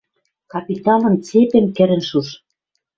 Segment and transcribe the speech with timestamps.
[0.51, 2.29] Капиталын цепьӹм кӹрӹн шуш